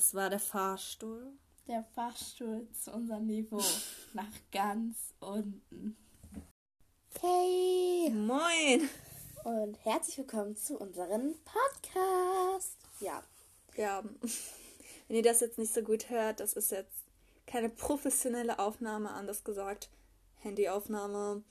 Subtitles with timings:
[0.00, 1.30] Das war der Fahrstuhl.
[1.68, 3.62] Der Fahrstuhl zu unserem Niveau.
[4.14, 5.94] Nach ganz unten.
[7.20, 8.08] Hey!
[8.08, 8.88] Moin!
[9.44, 12.78] Und herzlich willkommen zu unserem Podcast.
[13.00, 13.22] Ja.
[13.76, 14.02] Ja,
[15.06, 17.04] wenn ihr das jetzt nicht so gut hört, das ist jetzt
[17.46, 19.90] keine professionelle Aufnahme, anders gesagt,
[20.38, 21.42] Handyaufnahme.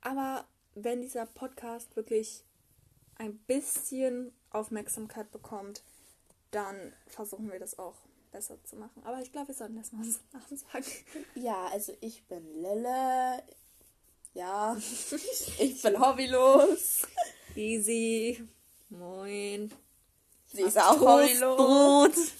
[0.00, 0.44] Aber
[0.76, 2.44] wenn dieser Podcast wirklich
[3.16, 5.82] ein bisschen Aufmerksamkeit bekommt,
[6.50, 7.96] dann versuchen wir das auch
[8.32, 9.02] besser zu machen.
[9.04, 10.86] Aber ich glaube, wir sollten erstmal unsere Namen sagen.
[11.34, 13.42] Ja, also ich bin Lille.
[14.34, 14.76] Ja,
[15.58, 17.02] ich bin hobbylos.
[17.56, 18.46] Easy.
[18.88, 19.72] Moin.
[20.52, 22.32] Sie ist auch hobbylos.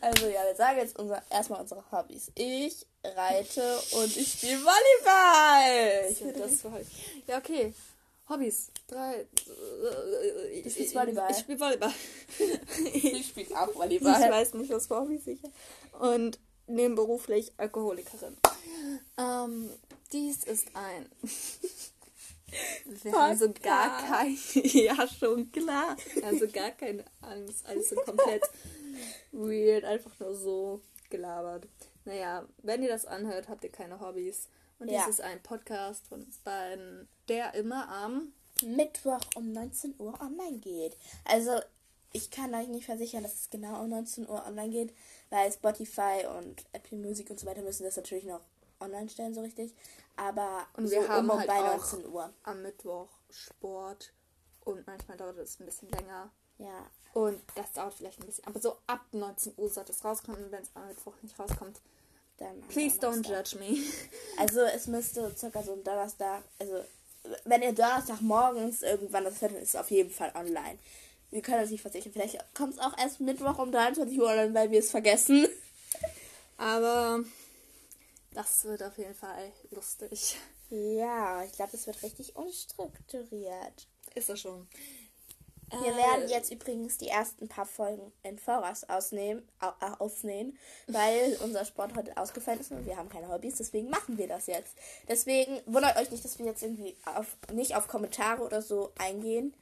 [0.00, 2.30] Also ja, wir sagen jetzt unser, erstmal unsere Hobbys.
[2.34, 6.12] Ich reite und ich spiele Volleyball.
[6.12, 6.86] Ja, das halt.
[7.26, 7.74] Ja, okay.
[8.28, 8.70] Hobbys.
[8.88, 9.26] Drei.
[10.62, 11.30] Du spielst Volleyball.
[11.30, 11.92] Ich spiele Volleyball.
[12.92, 14.30] Ich spiele auch Ich Volleyball.
[14.30, 16.12] weiß nicht, was für Hobbys ich habe.
[16.14, 18.36] Und nebenberuflich Alkoholikerin.
[19.16, 19.70] Ähm,
[20.12, 21.06] dies ist ein.
[23.02, 24.36] Wir haben so gar kein.
[24.54, 25.96] Ja, schon klar.
[26.14, 27.66] Wir haben so gar keine Angst.
[27.66, 28.42] Alles so komplett
[29.32, 29.84] weird.
[29.84, 31.66] Einfach nur so gelabert.
[32.04, 34.48] Naja, wenn ihr das anhört, habt ihr keine Hobbys.
[34.78, 35.00] Und Ja.
[35.06, 38.32] dies ist ein Podcast von uns beiden, der immer am.
[38.64, 40.96] Mittwoch um 19 Uhr online geht.
[41.24, 41.60] Also
[42.12, 44.94] ich kann euch nicht versichern, dass es genau um 19 Uhr online geht,
[45.30, 48.40] weil Spotify und Apple Music und so weiter müssen das natürlich noch
[48.80, 49.72] online stellen, so richtig.
[50.16, 52.32] Aber Und so wir haben um halt bei auch 19 Uhr.
[52.42, 54.12] am Mittwoch Sport.
[54.64, 56.30] Und manchmal dauert es ein bisschen länger.
[56.58, 56.84] Ja.
[57.14, 58.44] Und das dauert vielleicht ein bisschen.
[58.46, 60.44] Aber so ab 19 Uhr sollte es rauskommen.
[60.46, 61.80] Und wenn es am Mittwoch nicht rauskommt,
[62.38, 63.52] Dann please don't Donnerstag.
[63.52, 63.78] judge me.
[64.38, 66.84] Also es müsste circa so am Donnerstag, also
[67.44, 70.78] wenn ihr Donnerstag morgens irgendwann das dann ist es auf jeden Fall online.
[71.30, 72.12] Wir können das nicht versichern.
[72.12, 75.46] Vielleicht kommt es auch erst Mittwoch um 23 Uhr online, weil wir es vergessen.
[76.56, 77.22] Aber
[78.32, 80.36] das wird auf jeden Fall lustig.
[80.70, 83.88] Ja, ich glaube, es wird richtig unstrukturiert.
[84.14, 84.68] Ist das schon.
[85.70, 90.58] Wir Äh, werden jetzt übrigens die ersten paar Folgen in Voraus ausnehmen, au, au, aufnehmen,
[90.86, 94.46] weil unser Sport heute ausgefallen ist und wir haben keine Hobbys, deswegen machen wir das
[94.46, 94.74] jetzt.
[95.08, 99.52] Deswegen wundert euch nicht, dass wir jetzt irgendwie auf, nicht auf Kommentare oder so eingehen.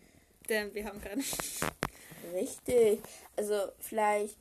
[0.48, 1.22] Denn wir haben keine.
[2.34, 3.00] Richtig.
[3.36, 4.36] Also vielleicht.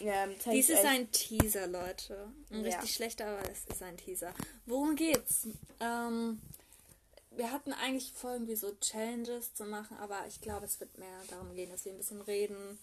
[0.00, 2.28] Ähm, Dies ist ein Teaser, Leute.
[2.50, 2.76] Ein Ja.
[2.78, 4.34] richtig schlechter, aber es ist ein Teaser.
[4.66, 5.46] Worum geht's?
[5.78, 6.40] Ähm,
[7.42, 11.08] wir hatten eigentlich vor, irgendwie so Challenges zu machen, aber ich glaube, es wird mehr
[11.28, 12.78] darum gehen, dass wir ein bisschen reden,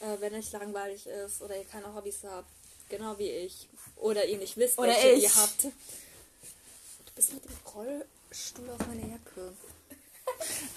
[0.00, 2.46] äh, wenn euch langweilig ist oder ihr keine Hobbys habt,
[2.90, 3.66] genau wie ich.
[3.96, 5.22] Oder ihr nicht wisst, Oder welche ich.
[5.22, 5.64] ihr habt.
[5.64, 5.72] Du
[7.14, 9.52] bist mit dem Rollstuhl auf meine Jacke.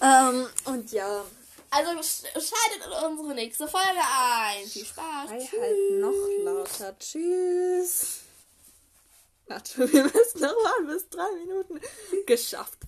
[0.00, 1.22] ähm, und ja,
[1.70, 4.66] Also sch- schaltet in unsere nächste Folge ein.
[4.66, 5.28] Viel Spaß.
[5.28, 5.60] Sei Tschüss.
[5.60, 6.98] halt noch lauter.
[6.98, 8.20] Tschüss.
[9.48, 11.80] Warte, wir müssen noch mal bis drei Minuten
[12.26, 12.74] geschafft.